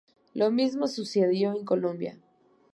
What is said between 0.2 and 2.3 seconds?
Lo mismo sucedió en Colombia.